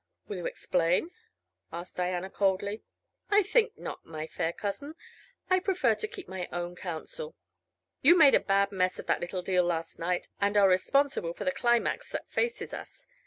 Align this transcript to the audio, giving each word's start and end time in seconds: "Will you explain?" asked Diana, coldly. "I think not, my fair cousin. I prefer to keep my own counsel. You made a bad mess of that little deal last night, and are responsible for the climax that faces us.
"Will 0.27 0.37
you 0.37 0.45
explain?" 0.47 1.11
asked 1.71 1.97
Diana, 1.97 2.31
coldly. 2.31 2.81
"I 3.29 3.43
think 3.43 3.77
not, 3.77 4.03
my 4.03 4.25
fair 4.25 4.51
cousin. 4.51 4.95
I 5.47 5.59
prefer 5.59 5.93
to 5.93 6.07
keep 6.07 6.27
my 6.27 6.49
own 6.51 6.75
counsel. 6.75 7.35
You 8.01 8.17
made 8.17 8.33
a 8.33 8.39
bad 8.39 8.71
mess 8.71 8.97
of 8.97 9.05
that 9.05 9.21
little 9.21 9.43
deal 9.43 9.63
last 9.63 9.99
night, 9.99 10.27
and 10.39 10.57
are 10.57 10.67
responsible 10.67 11.33
for 11.35 11.43
the 11.45 11.51
climax 11.51 12.09
that 12.13 12.31
faces 12.31 12.73
us. 12.73 13.05